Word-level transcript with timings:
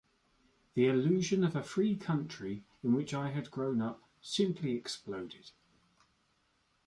The 0.73 0.87
illusion 0.87 1.43
of 1.43 1.55
a 1.55 1.61
'free 1.61 1.95
country' 1.95 2.63
in 2.81 2.93
which 2.95 3.13
I 3.13 3.29
had 3.29 3.51
grown 3.51 3.83
up 3.83 4.01
simply 4.19 4.71
exploded. 4.75 5.51